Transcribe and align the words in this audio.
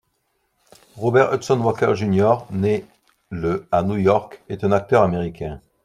Robert 0.97 1.31
Hudson 1.31 1.59
Walker 1.61 1.93
Jr., 1.93 2.37
né 2.49 2.87
le 3.29 3.67
à 3.71 3.83
New 3.83 3.97
York, 3.97 4.41
est 4.49 4.63
un 4.63 4.71
acteur 4.71 5.03
américain. 5.03 5.61